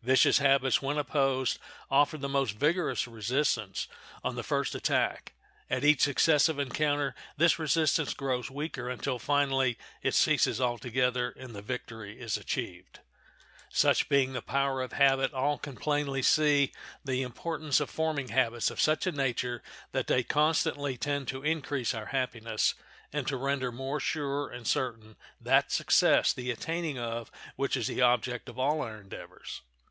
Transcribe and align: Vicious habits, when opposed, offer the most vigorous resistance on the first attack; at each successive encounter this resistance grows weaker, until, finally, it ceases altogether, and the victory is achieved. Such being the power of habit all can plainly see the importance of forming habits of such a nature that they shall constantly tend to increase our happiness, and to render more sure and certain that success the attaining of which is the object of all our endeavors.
Vicious 0.00 0.38
habits, 0.38 0.80
when 0.80 0.96
opposed, 0.96 1.58
offer 1.90 2.16
the 2.16 2.30
most 2.30 2.52
vigorous 2.52 3.06
resistance 3.06 3.88
on 4.24 4.36
the 4.36 4.42
first 4.42 4.74
attack; 4.74 5.34
at 5.68 5.84
each 5.84 6.00
successive 6.00 6.58
encounter 6.58 7.14
this 7.36 7.58
resistance 7.58 8.14
grows 8.14 8.50
weaker, 8.50 8.88
until, 8.88 9.18
finally, 9.18 9.76
it 10.00 10.14
ceases 10.14 10.62
altogether, 10.62 11.28
and 11.36 11.54
the 11.54 11.60
victory 11.60 12.18
is 12.18 12.38
achieved. 12.38 13.00
Such 13.68 14.08
being 14.08 14.32
the 14.32 14.40
power 14.40 14.80
of 14.80 14.92
habit 14.94 15.34
all 15.34 15.58
can 15.58 15.76
plainly 15.76 16.22
see 16.22 16.72
the 17.04 17.20
importance 17.20 17.78
of 17.78 17.90
forming 17.90 18.28
habits 18.28 18.70
of 18.70 18.80
such 18.80 19.06
a 19.06 19.12
nature 19.12 19.62
that 19.92 20.06
they 20.06 20.22
shall 20.22 20.28
constantly 20.30 20.96
tend 20.96 21.28
to 21.28 21.42
increase 21.42 21.92
our 21.92 22.06
happiness, 22.06 22.74
and 23.12 23.26
to 23.26 23.36
render 23.36 23.70
more 23.72 24.00
sure 24.00 24.48
and 24.48 24.66
certain 24.66 25.16
that 25.40 25.70
success 25.72 26.32
the 26.32 26.50
attaining 26.52 26.98
of 26.98 27.30
which 27.56 27.76
is 27.76 27.88
the 27.88 28.00
object 28.00 28.48
of 28.48 28.58
all 28.58 28.80
our 28.80 28.98
endeavors. 29.00 29.60